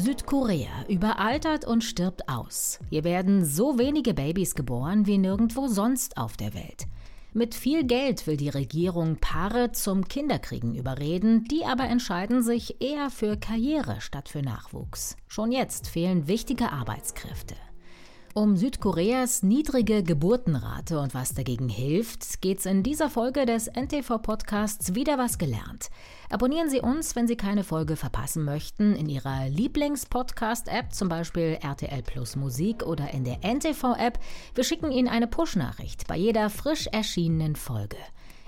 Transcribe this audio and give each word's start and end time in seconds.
Südkorea 0.00 0.86
überaltert 0.88 1.66
und 1.66 1.84
stirbt 1.84 2.28
aus. 2.28 2.78
Hier 2.88 3.04
werden 3.04 3.44
so 3.44 3.78
wenige 3.78 4.14
Babys 4.14 4.54
geboren 4.54 5.06
wie 5.06 5.18
nirgendwo 5.18 5.68
sonst 5.68 6.16
auf 6.16 6.38
der 6.38 6.54
Welt. 6.54 6.86
Mit 7.32 7.54
viel 7.54 7.84
Geld 7.84 8.26
will 8.26 8.36
die 8.36 8.48
Regierung 8.48 9.16
Paare 9.20 9.72
zum 9.72 10.08
Kinderkriegen 10.08 10.74
überreden, 10.74 11.44
die 11.44 11.64
aber 11.64 11.84
entscheiden 11.84 12.42
sich 12.42 12.80
eher 12.80 13.10
für 13.10 13.36
Karriere 13.36 14.00
statt 14.00 14.28
für 14.28 14.42
Nachwuchs. 14.42 15.16
Schon 15.28 15.52
jetzt 15.52 15.86
fehlen 15.86 16.26
wichtige 16.26 16.72
Arbeitskräfte. 16.72 17.54
Um 18.32 18.56
Südkoreas 18.56 19.42
niedrige 19.42 20.04
Geburtenrate 20.04 21.00
und 21.00 21.14
was 21.14 21.34
dagegen 21.34 21.68
hilft, 21.68 22.40
geht's 22.40 22.64
in 22.64 22.84
dieser 22.84 23.10
Folge 23.10 23.44
des 23.44 23.66
NTV-Podcasts 23.66 24.94
wieder 24.94 25.18
was 25.18 25.36
gelernt. 25.36 25.90
Abonnieren 26.30 26.70
Sie 26.70 26.80
uns, 26.80 27.16
wenn 27.16 27.26
Sie 27.26 27.36
keine 27.36 27.64
Folge 27.64 27.96
verpassen 27.96 28.44
möchten, 28.44 28.94
in 28.94 29.08
Ihrer 29.08 29.48
Lieblings-Podcast-App, 29.48 30.94
zum 30.94 31.08
Beispiel 31.08 31.58
RTL 31.60 32.02
Plus 32.04 32.36
Musik 32.36 32.84
oder 32.84 33.12
in 33.12 33.24
der 33.24 33.40
NTV-App. 33.42 34.20
Wir 34.54 34.62
schicken 34.62 34.92
Ihnen 34.92 35.08
eine 35.08 35.26
Push-Nachricht 35.26 36.06
bei 36.06 36.16
jeder 36.16 36.50
frisch 36.50 36.86
erschienenen 36.86 37.56
Folge. 37.56 37.96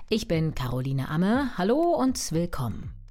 Ich 0.07 0.29
bin 0.29 0.55
Caroline 0.55 1.09
Amme. 1.09 1.57
Hallo 1.57 1.93
und 1.93 2.31
willkommen. 2.31 3.02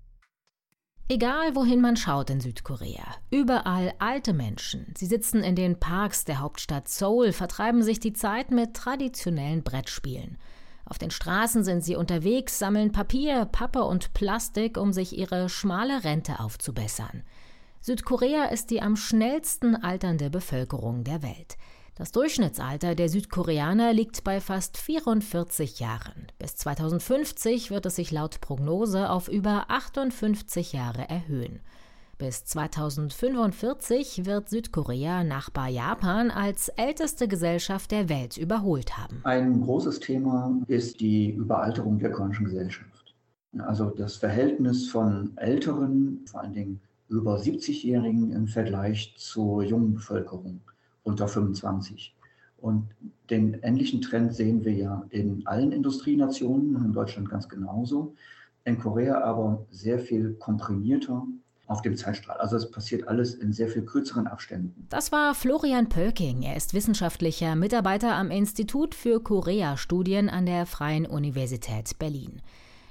Egal 1.08 1.54
wohin 1.54 1.80
man 1.80 1.96
schaut 1.96 2.30
in 2.30 2.40
Südkorea, 2.40 3.04
überall 3.30 3.92
alte 3.98 4.32
Menschen. 4.32 4.94
Sie 4.96 5.06
sitzen 5.06 5.42
in 5.42 5.56
den 5.56 5.78
Parks 5.78 6.24
der 6.24 6.40
Hauptstadt 6.40 6.88
Seoul, 6.88 7.32
vertreiben 7.32 7.82
sich 7.82 8.00
die 8.00 8.12
Zeit 8.12 8.50
mit 8.50 8.74
traditionellen 8.74 9.62
Brettspielen. 9.62 10.38
Auf 10.84 10.98
den 10.98 11.10
Straßen 11.10 11.64
sind 11.64 11.84
sie 11.84 11.96
unterwegs, 11.96 12.58
sammeln 12.58 12.92
Papier, 12.92 13.44
Pappe 13.46 13.84
und 13.84 14.14
Plastik, 14.14 14.76
um 14.76 14.92
sich 14.92 15.16
ihre 15.18 15.48
schmale 15.48 16.04
Rente 16.04 16.40
aufzubessern. 16.40 17.22
Südkorea 17.80 18.44
ist 18.44 18.70
die 18.70 18.80
am 18.80 18.96
schnellsten 18.96 19.74
alternde 19.76 20.30
Bevölkerung 20.30 21.02
der 21.02 21.22
Welt. 21.22 21.56
Das 21.94 22.10
Durchschnittsalter 22.10 22.94
der 22.94 23.10
Südkoreaner 23.10 23.92
liegt 23.92 24.24
bei 24.24 24.40
fast 24.40 24.78
44 24.78 25.78
Jahren. 25.78 26.28
Bis 26.38 26.56
2050 26.56 27.70
wird 27.70 27.84
es 27.84 27.96
sich 27.96 28.10
laut 28.10 28.40
Prognose 28.40 29.10
auf 29.10 29.28
über 29.28 29.66
58 29.68 30.72
Jahre 30.72 31.06
erhöhen. 31.10 31.60
Bis 32.16 32.46
2045 32.46 34.24
wird 34.24 34.48
Südkorea 34.48 35.22
Nachbar 35.22 35.68
Japan 35.68 36.30
als 36.30 36.70
älteste 36.70 37.28
Gesellschaft 37.28 37.90
der 37.90 38.08
Welt 38.08 38.38
überholt 38.38 38.96
haben. 38.96 39.20
Ein 39.24 39.60
großes 39.60 40.00
Thema 40.00 40.56
ist 40.68 40.98
die 41.00 41.32
Überalterung 41.32 41.98
der 41.98 42.10
koreanischen 42.10 42.46
Gesellschaft. 42.46 43.14
Also 43.58 43.90
das 43.90 44.16
Verhältnis 44.16 44.88
von 44.88 45.36
älteren, 45.36 46.24
vor 46.24 46.40
allen 46.40 46.54
Dingen 46.54 46.80
über 47.10 47.36
70-Jährigen 47.36 48.32
im 48.32 48.46
Vergleich 48.46 49.14
zur 49.18 49.62
jungen 49.62 49.92
Bevölkerung 49.92 50.62
unter 51.02 51.28
25. 51.28 52.14
Und 52.58 52.88
den 53.28 53.54
ähnlichen 53.62 54.00
Trend 54.00 54.34
sehen 54.34 54.64
wir 54.64 54.72
ja 54.72 55.04
in 55.10 55.46
allen 55.46 55.72
Industrienationen, 55.72 56.76
in 56.76 56.92
Deutschland 56.92 57.28
ganz 57.28 57.48
genauso, 57.48 58.14
in 58.64 58.78
Korea 58.78 59.20
aber 59.22 59.66
sehr 59.70 59.98
viel 59.98 60.34
komprimierter 60.34 61.26
auf 61.66 61.82
dem 61.82 61.96
Zeitstrahl. 61.96 62.36
Also 62.36 62.56
es 62.56 62.70
passiert 62.70 63.08
alles 63.08 63.34
in 63.34 63.52
sehr 63.52 63.68
viel 63.68 63.82
kürzeren 63.82 64.26
Abständen. 64.26 64.86
Das 64.90 65.10
war 65.10 65.34
Florian 65.34 65.88
Pölking. 65.88 66.42
Er 66.42 66.56
ist 66.56 66.74
wissenschaftlicher 66.74 67.56
Mitarbeiter 67.56 68.14
am 68.14 68.30
Institut 68.30 68.94
für 68.94 69.20
Korea-Studien 69.20 70.28
an 70.28 70.46
der 70.46 70.66
Freien 70.66 71.06
Universität 71.06 71.98
Berlin. 71.98 72.42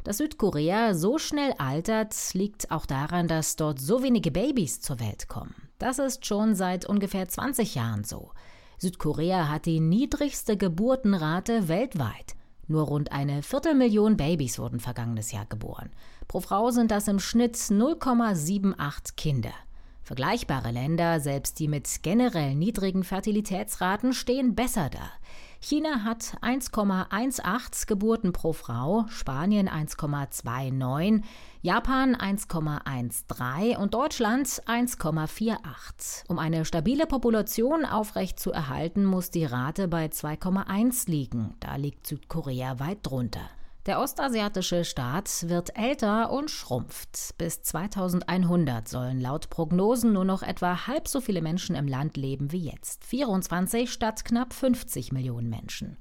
Dass 0.03 0.17
Südkorea 0.17 0.95
so 0.95 1.19
schnell 1.19 1.53
altert, 1.59 2.15
liegt 2.33 2.71
auch 2.71 2.87
daran, 2.87 3.27
dass 3.27 3.55
dort 3.55 3.79
so 3.79 4.01
wenige 4.01 4.31
Babys 4.31 4.81
zur 4.81 4.99
Welt 4.99 5.27
kommen. 5.27 5.53
Das 5.81 5.97
ist 5.97 6.27
schon 6.27 6.53
seit 6.53 6.85
ungefähr 6.85 7.27
20 7.27 7.73
Jahren 7.73 8.03
so. 8.03 8.29
Südkorea 8.77 9.49
hat 9.49 9.65
die 9.65 9.79
niedrigste 9.79 10.55
Geburtenrate 10.55 11.69
weltweit. 11.69 12.35
Nur 12.67 12.83
rund 12.83 13.11
eine 13.11 13.41
Viertelmillion 13.41 14.15
Babys 14.15 14.59
wurden 14.59 14.79
vergangenes 14.79 15.31
Jahr 15.31 15.47
geboren. 15.47 15.89
Pro 16.27 16.39
Frau 16.39 16.69
sind 16.69 16.91
das 16.91 17.07
im 17.07 17.17
Schnitt 17.19 17.55
0,78 17.55 19.15
Kinder. 19.17 19.53
Vergleichbare 20.03 20.69
Länder, 20.69 21.19
selbst 21.19 21.57
die 21.57 21.67
mit 21.67 22.03
generell 22.03 22.53
niedrigen 22.53 23.03
Fertilitätsraten, 23.03 24.13
stehen 24.13 24.53
besser 24.53 24.91
da. 24.91 25.09
China 25.63 26.03
hat 26.03 26.37
1,18 26.41 27.85
Geburten 27.85 28.33
pro 28.33 28.51
Frau, 28.51 29.05
Spanien 29.09 29.69
1,29, 29.69 31.21
Japan 31.61 32.15
1,13 32.15 33.77
und 33.77 33.93
Deutschland 33.93 34.47
1,48. 34.47 36.23
Um 36.27 36.39
eine 36.39 36.65
stabile 36.65 37.05
Population 37.05 37.85
aufrecht 37.85 38.39
zu 38.39 38.51
erhalten, 38.51 39.05
muss 39.05 39.29
die 39.29 39.45
Rate 39.45 39.87
bei 39.87 40.07
2,1 40.07 41.07
liegen. 41.07 41.53
Da 41.59 41.75
liegt 41.75 42.07
Südkorea 42.07 42.79
weit 42.79 42.99
drunter. 43.03 43.47
Der 43.87 43.99
ostasiatische 43.99 44.85
Staat 44.85 45.49
wird 45.49 45.75
älter 45.75 46.31
und 46.31 46.51
schrumpft. 46.51 47.33
Bis 47.39 47.63
2100 47.63 48.87
sollen 48.87 49.19
laut 49.19 49.49
Prognosen 49.49 50.13
nur 50.13 50.23
noch 50.23 50.43
etwa 50.43 50.85
halb 50.85 51.07
so 51.07 51.19
viele 51.19 51.41
Menschen 51.41 51.75
im 51.75 51.87
Land 51.87 52.15
leben 52.15 52.51
wie 52.51 52.69
jetzt. 52.69 53.03
24 53.05 53.91
statt 53.91 54.23
knapp 54.23 54.53
50 54.53 55.11
Millionen 55.11 55.49
Menschen. 55.49 55.97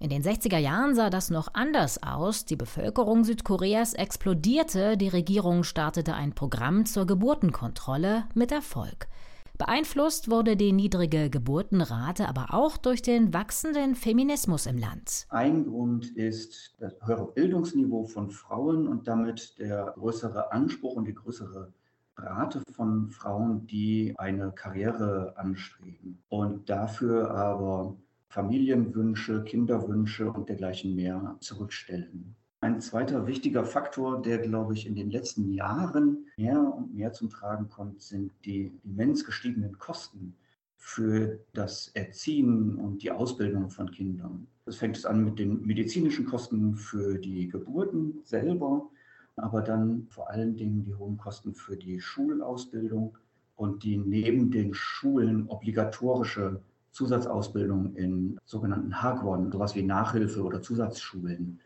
In 0.00 0.10
den 0.10 0.22
60er 0.22 0.58
Jahren 0.58 0.94
sah 0.94 1.08
das 1.08 1.30
noch 1.30 1.48
anders 1.54 2.02
aus. 2.02 2.44
Die 2.44 2.56
Bevölkerung 2.56 3.24
Südkoreas 3.24 3.94
explodierte, 3.94 4.98
die 4.98 5.08
Regierung 5.08 5.64
startete 5.64 6.12
ein 6.12 6.34
Programm 6.34 6.84
zur 6.84 7.06
Geburtenkontrolle 7.06 8.24
mit 8.34 8.52
Erfolg. 8.52 9.08
Beeinflusst 9.56 10.28
wurde 10.30 10.56
die 10.56 10.72
niedrige 10.72 11.30
Geburtenrate 11.30 12.28
aber 12.28 12.48
auch 12.50 12.76
durch 12.76 13.02
den 13.02 13.32
wachsenden 13.32 13.94
Feminismus 13.94 14.66
im 14.66 14.78
Land. 14.78 15.26
Ein 15.28 15.66
Grund 15.66 16.10
ist 16.16 16.74
das 16.80 16.94
höhere 17.04 17.30
Bildungsniveau 17.32 18.04
von 18.04 18.30
Frauen 18.30 18.88
und 18.88 19.06
damit 19.06 19.56
der 19.60 19.94
größere 19.96 20.50
Anspruch 20.50 20.96
und 20.96 21.06
die 21.06 21.14
größere 21.14 21.72
Rate 22.16 22.62
von 22.72 23.10
Frauen, 23.10 23.64
die 23.68 24.14
eine 24.18 24.50
Karriere 24.50 25.34
anstreben 25.36 26.18
und 26.28 26.68
dafür 26.68 27.30
aber 27.30 27.96
Familienwünsche, 28.28 29.44
Kinderwünsche 29.44 30.32
und 30.32 30.48
dergleichen 30.48 30.96
mehr 30.96 31.36
zurückstellen. 31.38 32.34
Ein 32.64 32.80
zweiter 32.80 33.26
wichtiger 33.26 33.66
Faktor, 33.66 34.22
der, 34.22 34.38
glaube 34.38 34.72
ich, 34.72 34.86
in 34.86 34.94
den 34.94 35.10
letzten 35.10 35.52
Jahren 35.52 36.28
mehr 36.38 36.58
und 36.58 36.94
mehr 36.94 37.12
zum 37.12 37.28
Tragen 37.28 37.68
kommt, 37.68 38.00
sind 38.00 38.32
die 38.46 38.72
immens 38.84 39.26
gestiegenen 39.26 39.76
Kosten 39.76 40.34
für 40.78 41.40
das 41.52 41.88
Erziehen 41.88 42.76
und 42.76 43.02
die 43.02 43.10
Ausbildung 43.10 43.68
von 43.68 43.90
Kindern. 43.90 44.46
Das 44.64 44.76
fängt 44.76 44.96
es 44.96 45.04
an 45.04 45.24
mit 45.24 45.38
den 45.38 45.60
medizinischen 45.66 46.24
Kosten 46.24 46.74
für 46.74 47.18
die 47.18 47.48
Geburten 47.48 48.20
selber, 48.24 48.88
aber 49.36 49.60
dann 49.60 50.06
vor 50.08 50.30
allen 50.30 50.56
Dingen 50.56 50.84
die 50.84 50.94
hohen 50.94 51.18
Kosten 51.18 51.54
für 51.54 51.76
die 51.76 52.00
Schulausbildung 52.00 53.18
und 53.56 53.84
die 53.84 53.98
neben 53.98 54.50
den 54.50 54.72
Schulen 54.72 55.48
obligatorische 55.48 56.62
Zusatzausbildung 56.92 57.94
in 57.94 58.38
sogenannten 58.46 59.02
Hagwon, 59.02 59.52
sowas 59.52 59.74
wie 59.74 59.82
Nachhilfe 59.82 60.42
oder 60.42 60.62
Zusatzschulen. 60.62 61.60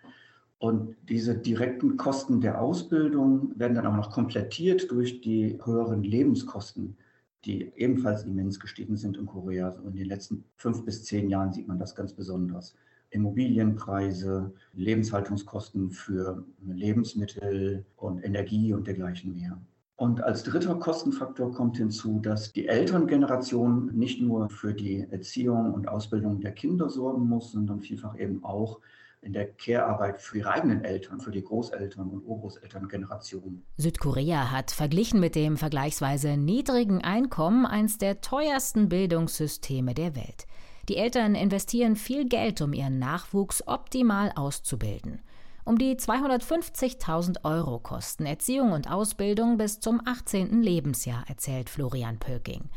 Und 0.59 0.97
diese 1.09 1.37
direkten 1.37 1.97
Kosten 1.97 2.41
der 2.41 2.61
Ausbildung 2.61 3.53
werden 3.59 3.77
dann 3.77 3.87
auch 3.87 3.97
noch 3.97 4.11
komplettiert 4.11 4.91
durch 4.91 5.21
die 5.21 5.59
höheren 5.65 6.03
Lebenskosten, 6.03 6.97
die 7.45 7.73
ebenfalls 7.77 8.25
immens 8.25 8.59
gestiegen 8.59 8.97
sind 8.97 9.17
in 9.17 9.27
Korea. 9.27 9.67
Also 9.67 9.83
in 9.83 9.95
den 9.95 10.07
letzten 10.07 10.45
fünf 10.57 10.85
bis 10.85 11.05
zehn 11.05 11.31
Jahren 11.31 11.53
sieht 11.53 11.69
man 11.69 11.79
das 11.79 11.95
ganz 11.95 12.13
besonders. 12.13 12.75
Immobilienpreise, 13.11 14.53
Lebenshaltungskosten 14.75 15.91
für 15.91 16.45
Lebensmittel 16.67 17.87
und 17.97 18.25
Energie 18.25 18.75
und 18.75 18.87
dergleichen 18.87 19.35
mehr. 19.35 19.59
Und 19.97 20.23
als 20.23 20.43
dritter 20.45 20.75
Kostenfaktor 20.77 21.53
kommt 21.53 21.77
hinzu, 21.77 22.21
dass 22.21 22.53
die 22.53 22.69
Elterngeneration 22.69 23.91
nicht 23.95 24.21
nur 24.21 24.49
für 24.51 24.75
die 24.75 25.07
Erziehung 25.11 25.73
und 25.73 25.89
Ausbildung 25.89 26.41
der 26.41 26.53
Kinder 26.53 26.89
sorgen 26.89 27.29
muss, 27.29 27.53
sondern 27.53 27.81
vielfach 27.81 28.17
eben 28.19 28.45
auch 28.45 28.81
in 29.23 29.33
der 29.33 29.53
Care-Arbeit 29.53 30.21
für 30.21 30.39
ihre 30.39 30.51
eigenen 30.51 30.85
Eltern, 30.85 31.21
für 31.21 31.31
die 31.31 31.43
Großeltern 31.43 32.09
und 32.09 32.25
Urgroßelterngeneration. 32.25 33.63
Südkorea 33.77 34.51
hat 34.51 34.71
verglichen 34.71 35.21
mit 35.21 35.35
dem 35.35 35.57
vergleichsweise 35.57 36.37
niedrigen 36.37 37.03
Einkommen 37.03 37.67
eines 37.67 37.99
der 37.99 38.21
teuersten 38.21 38.89
Bildungssysteme 38.89 39.95
der 39.95 40.15
Welt. 40.15 40.47
Die 40.89 40.97
Eltern 40.97 41.35
investieren 41.35 41.97
viel 41.97 42.27
Geld, 42.29 42.63
um 42.63 42.73
ihren 42.73 42.99
Nachwuchs 42.99 43.67
optimal 43.67 44.33
auszubilden. 44.35 45.21
Um 45.65 45.77
die 45.77 45.97
250.000 45.97 47.45
Euro 47.45 47.79
kosten 47.79 48.25
Erziehung 48.25 48.73
und 48.73 48.91
Ausbildung 48.91 49.59
bis 49.59 49.81
zum 49.81 50.01
18. 50.03 50.63
Lebensjahr, 50.63 51.25
erzählt 51.29 51.69
Florian 51.69 52.19
Pöking. 52.19 52.71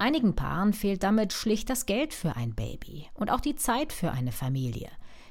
Einigen 0.00 0.36
Paaren 0.36 0.72
fehlt 0.72 1.02
damit 1.02 1.32
schlicht 1.32 1.68
das 1.68 1.84
Geld 1.84 2.14
für 2.14 2.36
ein 2.36 2.54
Baby 2.54 3.08
und 3.14 3.32
auch 3.32 3.40
die 3.40 3.56
Zeit 3.56 3.92
für 3.92 4.12
eine 4.12 4.30
Familie. 4.30 4.88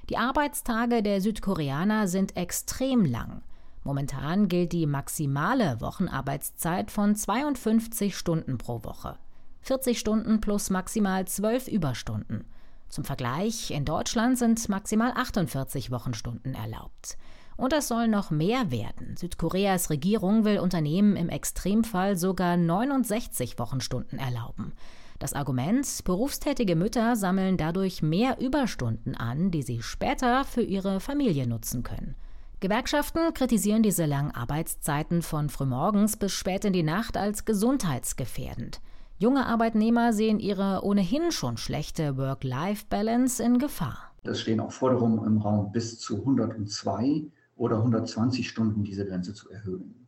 Die 0.10 0.18
Arbeitstage 0.18 1.02
der 1.02 1.22
Südkoreaner 1.22 2.10
sind 2.10 2.36
extrem 2.36 3.06
lang. 3.06 3.44
Momentan 3.86 4.50
gilt 4.50 4.74
die 4.74 4.86
maximale 4.86 5.80
Wochenarbeitszeit 5.80 6.92
von 6.92 7.16
52 7.16 8.18
Stunden 8.18 8.58
pro 8.58 8.84
Woche. 8.84 9.18
40 9.62 9.98
Stunden 9.98 10.42
plus 10.42 10.70
maximal 10.70 11.26
12 11.26 11.70
Überstunden. 11.70 12.46
Zum 12.90 13.06
Vergleich, 13.06 13.72
in 13.72 13.86
Deutschland 13.86 14.38
sind 14.38 14.68
maximal 14.68 15.12
48 15.16 15.92
Wochenstunden 15.92 16.54
erlaubt. 16.54 17.18
Und 17.58 17.74
es 17.74 17.88
soll 17.88 18.08
noch 18.08 18.30
mehr 18.30 18.72
werden. 18.72 19.18
Südkoreas 19.18 19.90
Regierung 19.90 20.46
will 20.46 20.60
Unternehmen 20.60 21.16
im 21.16 21.28
Extremfall 21.28 22.16
sogar 22.16 22.56
69 22.56 23.58
Wochenstunden 23.58 24.20
erlauben. 24.20 24.74
Das 25.20 25.34
Argument, 25.34 25.88
berufstätige 26.06 26.76
Mütter 26.76 27.16
sammeln 27.16 27.58
dadurch 27.58 28.04
mehr 28.04 28.40
Überstunden 28.40 29.16
an, 29.16 29.50
die 29.50 29.64
sie 29.64 29.82
später 29.82 30.46
für 30.46 30.62
ihre 30.62 31.00
Familie 31.00 31.48
nutzen 31.48 31.82
können. 31.82 32.16
Gewerkschaften 32.60 33.34
kritisieren 33.34 33.82
diese 33.82 34.06
langen 34.06 34.32
Arbeitszeiten 34.32 35.24
von 35.24 35.50
frühmorgens 35.50 36.18
bis 36.18 36.34
spät 36.34 36.66
in 36.66 36.74
die 36.74 36.84
Nacht 36.84 37.18
als 37.18 37.46
gesundheitsgefährdend. 37.46 38.82
Junge 39.18 39.48
Arbeitnehmer 39.48 40.14
sehen 40.14 40.40
ihre 40.40 40.84
ohnehin 40.84 41.32
schon 41.32 41.58
schlechte 41.58 42.18
Work-Life-Balance 42.18 43.42
in 43.42 43.58
Gefahr. 43.58 43.98
Es 44.24 44.42
stehen 44.42 44.60
auch 44.60 44.72
Forderungen 44.72 45.26
im 45.26 45.38
Raum, 45.38 45.72
bis 45.72 46.00
zu 46.00 46.18
102 46.18 47.26
oder 47.58 47.78
120 47.78 48.48
Stunden 48.48 48.84
diese 48.84 49.06
Grenze 49.06 49.34
zu 49.34 49.50
erhöhen. 49.50 50.08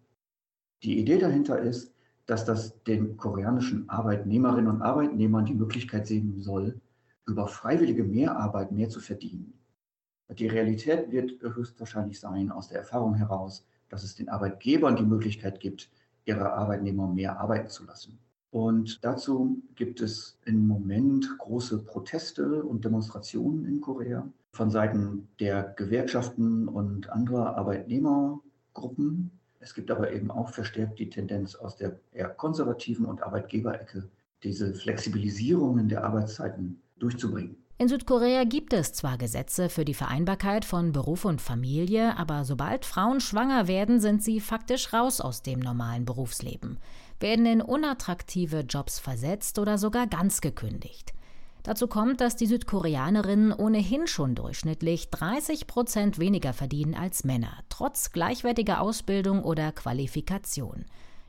Die 0.83 0.99
Idee 0.99 1.17
dahinter 1.17 1.59
ist, 1.59 1.93
dass 2.25 2.45
das 2.45 2.81
den 2.83 3.17
koreanischen 3.17 3.89
Arbeitnehmerinnen 3.89 4.69
und 4.69 4.81
Arbeitnehmern 4.81 5.45
die 5.45 5.55
Möglichkeit 5.55 6.07
sehen 6.07 6.39
soll, 6.39 6.79
über 7.25 7.47
freiwillige 7.47 8.03
Mehrarbeit 8.03 8.71
mehr 8.71 8.89
zu 8.89 8.99
verdienen. 8.99 9.53
Die 10.29 10.47
Realität 10.47 11.11
wird 11.11 11.41
höchstwahrscheinlich 11.41 12.19
sein, 12.19 12.51
aus 12.51 12.67
der 12.67 12.79
Erfahrung 12.79 13.15
heraus, 13.15 13.65
dass 13.89 14.03
es 14.03 14.15
den 14.15 14.29
Arbeitgebern 14.29 14.95
die 14.95 15.03
Möglichkeit 15.03 15.59
gibt, 15.59 15.89
ihre 16.25 16.53
Arbeitnehmer 16.53 17.07
mehr 17.07 17.39
arbeiten 17.39 17.69
zu 17.69 17.83
lassen. 17.85 18.19
Und 18.51 19.03
dazu 19.03 19.61
gibt 19.75 20.01
es 20.01 20.39
im 20.45 20.67
Moment 20.67 21.37
große 21.39 21.83
Proteste 21.83 22.63
und 22.63 22.85
Demonstrationen 22.85 23.65
in 23.65 23.81
Korea 23.81 24.27
von 24.51 24.69
Seiten 24.69 25.27
der 25.39 25.73
Gewerkschaften 25.75 26.67
und 26.67 27.09
anderer 27.09 27.57
Arbeitnehmergruppen. 27.57 29.31
Es 29.59 29.73
gibt 29.73 29.91
aber 29.91 30.11
eben 30.11 30.31
auch 30.31 30.49
verstärkt 30.49 30.99
die 30.99 31.09
Tendenz 31.09 31.55
aus 31.55 31.75
der 31.75 31.99
eher 32.11 32.29
konservativen 32.29 33.05
und 33.05 33.23
Arbeitgeberecke, 33.23 34.09
diese 34.43 34.73
Flexibilisierungen 34.73 35.89
der 35.89 36.03
Arbeitszeiten 36.03 36.81
durchzubringen. 36.97 37.57
In 37.77 37.87
Südkorea 37.87 38.43
gibt 38.43 38.73
es 38.73 38.91
zwar 38.91 39.17
Gesetze 39.17 39.69
für 39.69 39.85
die 39.85 39.93
Vereinbarkeit 39.93 40.65
von 40.65 40.91
Beruf 40.91 41.23
und 41.23 41.41
Familie, 41.41 42.17
aber 42.17 42.43
sobald 42.43 42.83
Frauen 42.83 43.21
schwanger 43.21 43.69
werden, 43.69 44.01
sind 44.01 44.21
sie 44.21 44.41
faktisch 44.41 44.91
raus 44.91 45.21
aus 45.21 45.43
dem 45.43 45.59
normalen 45.59 46.03
Berufsleben 46.03 46.77
werden 47.19 47.45
in 47.45 47.61
unattraktive 47.61 48.61
Jobs 48.61 48.99
versetzt 48.99 49.59
oder 49.59 49.77
sogar 49.77 50.07
ganz 50.07 50.41
gekündigt. 50.41 51.13
Dazu 51.63 51.87
kommt, 51.87 52.21
dass 52.21 52.35
die 52.35 52.45
Südkoreanerinnen 52.45 53.51
ohnehin 53.51 54.07
schon 54.07 54.33
durchschnittlich 54.33 55.09
30 55.09 55.67
Prozent 55.67 56.17
weniger 56.17 56.53
verdienen 56.53 56.95
als 56.95 57.23
Männer, 57.23 57.63
trotz 57.69 58.11
gleichwertiger 58.11 58.81
Ausbildung 58.81 59.43
oder 59.43 59.71
Qualifikation. 59.71 60.85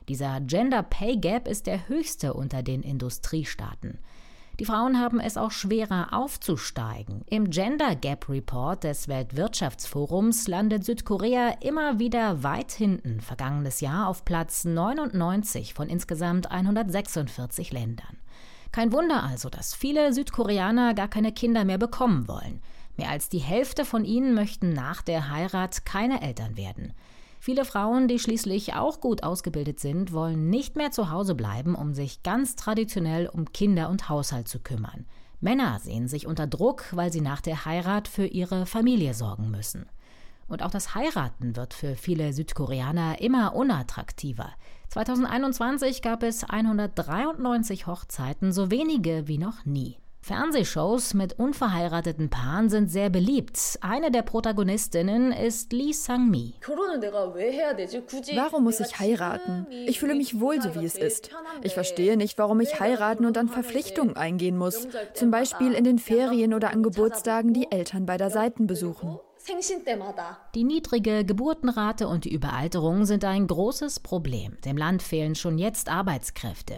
Dieser 0.07 0.41
Gender 0.41 0.83
Pay 0.83 1.17
Gap 1.17 1.47
ist 1.47 1.67
der 1.67 1.87
höchste 1.87 2.33
unter 2.33 2.63
den 2.63 2.81
Industriestaaten. 2.81 3.99
Die 4.59 4.65
Frauen 4.65 4.99
haben 4.99 5.19
es 5.19 5.37
auch 5.37 5.51
schwerer 5.51 6.09
aufzusteigen. 6.11 7.23
Im 7.27 7.49
Gender 7.49 7.95
Gap 7.95 8.29
Report 8.29 8.83
des 8.83 9.07
Weltwirtschaftsforums 9.07 10.47
landet 10.47 10.85
Südkorea 10.85 11.55
immer 11.61 11.99
wieder 11.99 12.43
weit 12.43 12.71
hinten, 12.71 13.21
vergangenes 13.21 13.81
Jahr 13.81 14.07
auf 14.07 14.23
Platz 14.23 14.65
99 14.65 15.73
von 15.73 15.89
insgesamt 15.89 16.51
146 16.51 17.71
Ländern. 17.71 18.17
Kein 18.71 18.93
Wunder 18.93 19.23
also, 19.23 19.49
dass 19.49 19.73
viele 19.73 20.13
Südkoreaner 20.13 20.93
gar 20.93 21.09
keine 21.09 21.33
Kinder 21.33 21.65
mehr 21.65 21.77
bekommen 21.77 22.27
wollen. 22.27 22.61
Mehr 22.97 23.09
als 23.09 23.29
die 23.29 23.39
Hälfte 23.39 23.83
von 23.83 24.05
ihnen 24.05 24.33
möchten 24.33 24.73
nach 24.73 25.01
der 25.01 25.29
Heirat 25.29 25.85
keine 25.85 26.21
Eltern 26.21 26.55
werden. 26.55 26.93
Viele 27.39 27.65
Frauen, 27.65 28.07
die 28.07 28.19
schließlich 28.19 28.75
auch 28.75 29.01
gut 29.01 29.23
ausgebildet 29.23 29.79
sind, 29.79 30.13
wollen 30.13 30.49
nicht 30.49 30.75
mehr 30.75 30.91
zu 30.91 31.09
Hause 31.09 31.33
bleiben, 31.33 31.73
um 31.73 31.93
sich 31.93 32.21
ganz 32.21 32.55
traditionell 32.55 33.27
um 33.27 33.51
Kinder 33.51 33.89
und 33.89 34.09
Haushalt 34.09 34.47
zu 34.47 34.59
kümmern. 34.59 35.05
Männer 35.39 35.79
sehen 35.79 36.07
sich 36.07 36.27
unter 36.27 36.45
Druck, 36.45 36.85
weil 36.91 37.11
sie 37.11 37.21
nach 37.21 37.41
der 37.41 37.65
Heirat 37.65 38.07
für 38.07 38.27
ihre 38.27 38.67
Familie 38.67 39.15
sorgen 39.15 39.49
müssen. 39.49 39.87
Und 40.51 40.63
auch 40.63 40.71
das 40.71 40.95
Heiraten 40.95 41.55
wird 41.55 41.73
für 41.73 41.95
viele 41.95 42.33
Südkoreaner 42.33 43.21
immer 43.21 43.55
unattraktiver. 43.55 44.49
2021 44.89 46.01
gab 46.01 46.23
es 46.23 46.43
193 46.43 47.87
Hochzeiten, 47.87 48.51
so 48.51 48.69
wenige 48.69 49.29
wie 49.29 49.37
noch 49.37 49.63
nie. 49.63 49.97
Fernsehshows 50.19 51.13
mit 51.13 51.39
unverheirateten 51.39 52.29
Paaren 52.29 52.69
sind 52.69 52.91
sehr 52.91 53.09
beliebt. 53.09 53.79
Eine 53.79 54.11
der 54.11 54.23
Protagonistinnen 54.23 55.31
ist 55.31 55.71
Lee 55.71 55.93
Sang-mi. 55.93 56.55
Warum 58.35 58.63
muss 58.65 58.81
ich 58.81 58.99
heiraten? 58.99 59.65
Ich 59.87 60.01
fühle 60.01 60.15
mich 60.15 60.41
wohl, 60.41 60.61
so 60.61 60.75
wie 60.75 60.85
es 60.85 60.95
ist. 60.95 61.31
Ich 61.63 61.73
verstehe 61.73 62.17
nicht, 62.17 62.37
warum 62.37 62.59
ich 62.59 62.77
heiraten 62.81 63.25
und 63.25 63.37
an 63.37 63.47
Verpflichtungen 63.47 64.17
eingehen 64.17 64.57
muss. 64.57 64.85
Zum 65.13 65.31
Beispiel 65.31 65.71
in 65.71 65.85
den 65.85 65.97
Ferien 65.97 66.53
oder 66.53 66.71
an 66.71 66.83
Geburtstagen 66.83 67.53
die 67.53 67.71
Eltern 67.71 68.05
beider 68.05 68.29
Seiten 68.29 68.67
besuchen. 68.67 69.17
Die 70.53 70.63
niedrige 70.63 71.25
Geburtenrate 71.25 72.07
und 72.07 72.25
die 72.25 72.33
Überalterung 72.33 73.05
sind 73.05 73.25
ein 73.25 73.47
großes 73.47 73.99
Problem. 73.99 74.57
Dem 74.65 74.77
Land 74.77 75.01
fehlen 75.01 75.33
schon 75.33 75.57
jetzt 75.57 75.89
Arbeitskräfte. 75.89 76.75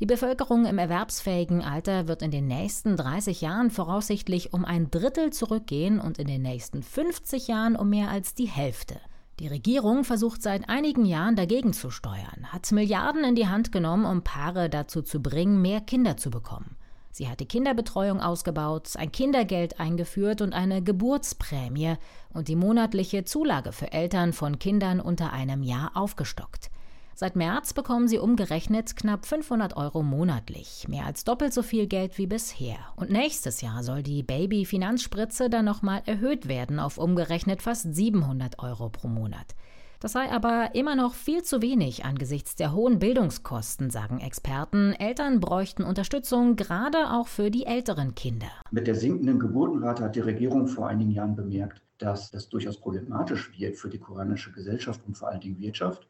Die 0.00 0.06
Bevölkerung 0.06 0.64
im 0.64 0.78
erwerbsfähigen 0.78 1.62
Alter 1.62 2.08
wird 2.08 2.22
in 2.22 2.30
den 2.30 2.46
nächsten 2.46 2.96
30 2.96 3.42
Jahren 3.42 3.70
voraussichtlich 3.70 4.54
um 4.54 4.64
ein 4.64 4.90
Drittel 4.90 5.30
zurückgehen 5.30 6.00
und 6.00 6.18
in 6.18 6.26
den 6.26 6.42
nächsten 6.42 6.82
50 6.82 7.48
Jahren 7.48 7.76
um 7.76 7.90
mehr 7.90 8.10
als 8.10 8.34
die 8.34 8.48
Hälfte. 8.48 8.98
Die 9.38 9.48
Regierung 9.48 10.04
versucht 10.04 10.42
seit 10.42 10.70
einigen 10.70 11.04
Jahren 11.04 11.36
dagegen 11.36 11.74
zu 11.74 11.90
steuern, 11.90 12.46
hat 12.46 12.72
Milliarden 12.72 13.24
in 13.24 13.34
die 13.34 13.48
Hand 13.48 13.72
genommen, 13.72 14.06
um 14.06 14.22
Paare 14.22 14.70
dazu 14.70 15.02
zu 15.02 15.20
bringen, 15.20 15.60
mehr 15.60 15.82
Kinder 15.82 16.16
zu 16.16 16.30
bekommen. 16.30 16.76
Sie 17.16 17.30
hat 17.30 17.40
die 17.40 17.48
Kinderbetreuung 17.48 18.20
ausgebaut, 18.20 18.90
ein 18.96 19.10
Kindergeld 19.10 19.80
eingeführt 19.80 20.42
und 20.42 20.52
eine 20.52 20.82
Geburtsprämie 20.82 21.94
und 22.34 22.48
die 22.48 22.56
monatliche 22.56 23.24
Zulage 23.24 23.72
für 23.72 23.90
Eltern 23.90 24.34
von 24.34 24.58
Kindern 24.58 25.00
unter 25.00 25.32
einem 25.32 25.62
Jahr 25.62 25.92
aufgestockt. 25.94 26.70
Seit 27.14 27.34
März 27.34 27.72
bekommen 27.72 28.06
sie 28.06 28.18
umgerechnet 28.18 28.96
knapp 28.96 29.24
500 29.24 29.78
Euro 29.78 30.02
monatlich, 30.02 30.88
mehr 30.88 31.06
als 31.06 31.24
doppelt 31.24 31.54
so 31.54 31.62
viel 31.62 31.86
Geld 31.86 32.18
wie 32.18 32.26
bisher. 32.26 32.76
Und 32.96 33.08
nächstes 33.08 33.62
Jahr 33.62 33.82
soll 33.82 34.02
die 34.02 34.22
Baby-Finanzspritze 34.22 35.48
dann 35.48 35.64
nochmal 35.64 36.02
erhöht 36.04 36.48
werden 36.48 36.78
auf 36.78 36.98
umgerechnet 36.98 37.62
fast 37.62 37.94
700 37.94 38.58
Euro 38.58 38.90
pro 38.90 39.08
Monat. 39.08 39.54
Das 40.00 40.12
sei 40.12 40.30
aber 40.30 40.74
immer 40.74 40.94
noch 40.94 41.14
viel 41.14 41.42
zu 41.42 41.62
wenig 41.62 42.04
angesichts 42.04 42.54
der 42.54 42.72
hohen 42.72 42.98
Bildungskosten, 42.98 43.90
sagen 43.90 44.20
Experten. 44.20 44.92
Eltern 44.92 45.40
bräuchten 45.40 45.82
Unterstützung, 45.84 46.56
gerade 46.56 47.10
auch 47.12 47.28
für 47.28 47.50
die 47.50 47.66
älteren 47.66 48.14
Kinder. 48.14 48.48
Mit 48.70 48.86
der 48.86 48.94
sinkenden 48.94 49.38
Geburtenrate 49.38 50.04
hat 50.04 50.16
die 50.16 50.20
Regierung 50.20 50.68
vor 50.68 50.88
einigen 50.88 51.10
Jahren 51.10 51.34
bemerkt, 51.34 51.80
dass 51.98 52.30
das 52.30 52.48
durchaus 52.48 52.78
problematisch 52.78 53.50
wird 53.58 53.76
für 53.76 53.88
die 53.88 53.98
koreanische 53.98 54.52
Gesellschaft 54.52 55.00
und 55.06 55.16
vor 55.16 55.28
allen 55.28 55.40
Dingen 55.40 55.58
Wirtschaft 55.58 56.06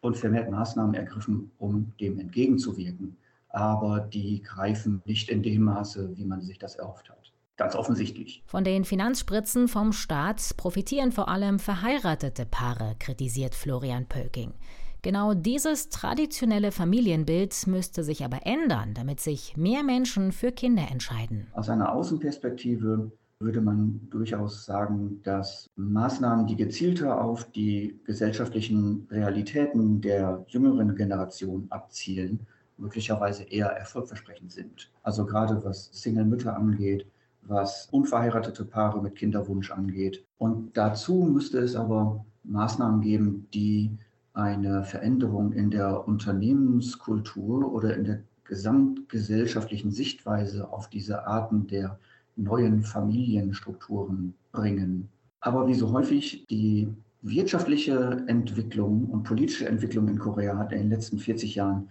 und 0.00 0.16
vermehrt 0.16 0.50
Maßnahmen 0.50 0.94
ergriffen, 0.94 1.50
um 1.58 1.92
dem 1.98 2.18
entgegenzuwirken. 2.18 3.16
Aber 3.48 4.00
die 4.00 4.42
greifen 4.42 5.02
nicht 5.06 5.28
in 5.30 5.42
dem 5.42 5.62
Maße, 5.62 6.16
wie 6.16 6.24
man 6.24 6.40
sich 6.40 6.58
das 6.58 6.76
erhofft 6.76 7.10
hat. 7.10 7.29
Ganz 7.60 7.76
offensichtlich. 7.76 8.42
Von 8.46 8.64
den 8.64 8.86
Finanzspritzen 8.86 9.68
vom 9.68 9.92
Staat 9.92 10.56
profitieren 10.56 11.12
vor 11.12 11.28
allem 11.28 11.58
verheiratete 11.58 12.46
Paare, 12.46 12.96
kritisiert 12.98 13.54
Florian 13.54 14.06
Pölking. 14.06 14.54
Genau 15.02 15.34
dieses 15.34 15.90
traditionelle 15.90 16.72
Familienbild 16.72 17.66
müsste 17.66 18.02
sich 18.02 18.24
aber 18.24 18.46
ändern, 18.46 18.94
damit 18.94 19.20
sich 19.20 19.58
mehr 19.58 19.82
Menschen 19.82 20.32
für 20.32 20.52
Kinder 20.52 20.84
entscheiden. 20.90 21.48
Aus 21.52 21.68
einer 21.68 21.92
Außenperspektive 21.92 23.12
würde 23.40 23.60
man 23.60 24.08
durchaus 24.08 24.64
sagen, 24.64 25.20
dass 25.22 25.68
Maßnahmen, 25.76 26.46
die 26.46 26.56
gezielter 26.56 27.22
auf 27.22 27.44
die 27.50 28.00
gesellschaftlichen 28.06 29.06
Realitäten 29.10 30.00
der 30.00 30.46
jüngeren 30.48 30.96
Generation 30.96 31.66
abzielen, 31.68 32.46
möglicherweise 32.78 33.42
eher 33.42 33.66
erfolgversprechend 33.66 34.50
sind. 34.50 34.90
Also 35.02 35.26
gerade 35.26 35.62
was 35.62 35.90
Single-Mütter 35.92 36.56
angeht, 36.56 37.04
was 37.42 37.88
unverheiratete 37.90 38.64
Paare 38.64 39.02
mit 39.02 39.16
Kinderwunsch 39.16 39.70
angeht. 39.70 40.24
Und 40.38 40.76
dazu 40.76 41.28
müsste 41.30 41.58
es 41.58 41.74
aber 41.76 42.24
Maßnahmen 42.44 43.00
geben, 43.00 43.46
die 43.52 43.90
eine 44.32 44.84
Veränderung 44.84 45.52
in 45.52 45.70
der 45.70 46.06
Unternehmenskultur 46.06 47.72
oder 47.72 47.96
in 47.96 48.04
der 48.04 48.22
gesamtgesellschaftlichen 48.44 49.90
Sichtweise 49.90 50.72
auf 50.72 50.88
diese 50.88 51.26
Arten 51.26 51.66
der 51.66 51.98
neuen 52.36 52.82
Familienstrukturen 52.82 54.34
bringen. 54.52 55.08
Aber 55.40 55.66
wie 55.68 55.74
so 55.74 55.92
häufig, 55.92 56.46
die 56.48 56.88
wirtschaftliche 57.22 58.24
Entwicklung 58.26 59.06
und 59.06 59.24
politische 59.24 59.68
Entwicklung 59.68 60.08
in 60.08 60.18
Korea 60.18 60.56
hat 60.56 60.72
in 60.72 60.78
den 60.78 60.90
letzten 60.90 61.18
40 61.18 61.54
Jahren 61.54 61.90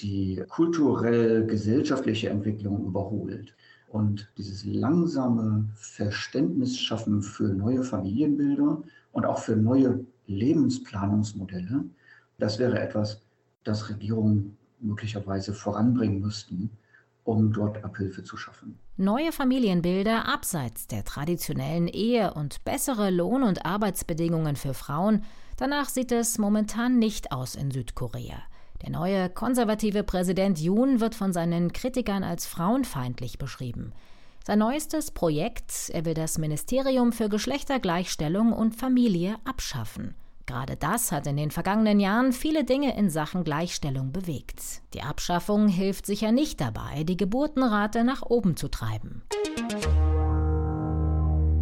die 0.00 0.42
kulturell-gesellschaftliche 0.48 2.30
Entwicklung 2.30 2.86
überholt. 2.86 3.54
Und 3.90 4.30
dieses 4.38 4.64
langsame 4.64 5.68
Verständnis 5.74 6.78
schaffen 6.78 7.22
für 7.22 7.48
neue 7.48 7.82
Familienbilder 7.82 8.82
und 9.10 9.26
auch 9.26 9.38
für 9.38 9.56
neue 9.56 10.04
Lebensplanungsmodelle, 10.28 11.84
das 12.38 12.60
wäre 12.60 12.78
etwas, 12.78 13.20
das 13.64 13.90
Regierungen 13.90 14.56
möglicherweise 14.78 15.52
voranbringen 15.52 16.20
müssten, 16.20 16.70
um 17.24 17.52
dort 17.52 17.82
Abhilfe 17.82 18.22
zu 18.22 18.36
schaffen. 18.36 18.78
Neue 18.96 19.32
Familienbilder 19.32 20.28
abseits 20.32 20.86
der 20.86 21.04
traditionellen 21.04 21.88
Ehe 21.88 22.32
und 22.34 22.62
bessere 22.64 23.10
Lohn- 23.10 23.42
und 23.42 23.66
Arbeitsbedingungen 23.66 24.54
für 24.54 24.72
Frauen, 24.72 25.24
danach 25.56 25.88
sieht 25.88 26.12
es 26.12 26.38
momentan 26.38 27.00
nicht 27.00 27.32
aus 27.32 27.56
in 27.56 27.72
Südkorea. 27.72 28.38
Der 28.82 28.90
neue 28.90 29.28
konservative 29.28 30.02
Präsident 30.02 30.58
Yoon 30.58 31.00
wird 31.00 31.14
von 31.14 31.32
seinen 31.32 31.72
Kritikern 31.72 32.24
als 32.24 32.46
frauenfeindlich 32.46 33.38
beschrieben. 33.38 33.92
Sein 34.44 34.58
neuestes 34.58 35.10
Projekt, 35.10 35.90
er 35.90 36.04
will 36.06 36.14
das 36.14 36.38
Ministerium 36.38 37.12
für 37.12 37.28
Geschlechtergleichstellung 37.28 38.52
und 38.52 38.74
Familie 38.74 39.36
abschaffen. 39.44 40.14
Gerade 40.46 40.76
das 40.76 41.12
hat 41.12 41.26
in 41.26 41.36
den 41.36 41.50
vergangenen 41.50 42.00
Jahren 42.00 42.32
viele 42.32 42.64
Dinge 42.64 42.96
in 42.96 43.10
Sachen 43.10 43.44
Gleichstellung 43.44 44.10
bewegt. 44.12 44.82
Die 44.94 45.02
Abschaffung 45.02 45.68
hilft 45.68 46.06
sicher 46.06 46.32
nicht 46.32 46.60
dabei, 46.60 47.04
die 47.04 47.16
Geburtenrate 47.16 48.02
nach 48.02 48.22
oben 48.22 48.56
zu 48.56 48.68
treiben. 48.68 49.22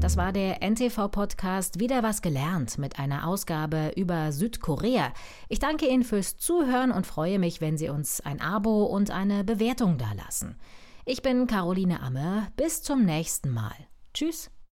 Das 0.08 0.16
war 0.16 0.32
der 0.32 0.62
NTV-Podcast 0.62 1.80
Wieder 1.80 2.02
was 2.02 2.22
gelernt 2.22 2.78
mit 2.78 2.98
einer 2.98 3.26
Ausgabe 3.26 3.92
über 3.94 4.32
Südkorea. 4.32 5.12
Ich 5.50 5.58
danke 5.58 5.86
Ihnen 5.86 6.02
fürs 6.02 6.38
Zuhören 6.38 6.92
und 6.92 7.06
freue 7.06 7.38
mich, 7.38 7.60
wenn 7.60 7.76
Sie 7.76 7.90
uns 7.90 8.22
ein 8.22 8.40
Abo 8.40 8.84
und 8.84 9.10
eine 9.10 9.44
Bewertung 9.44 9.98
dalassen. 9.98 10.58
Ich 11.04 11.20
bin 11.20 11.46
Caroline 11.46 12.00
Amme. 12.00 12.48
Bis 12.56 12.82
zum 12.82 13.04
nächsten 13.04 13.50
Mal. 13.50 13.74
Tschüss. 14.14 14.50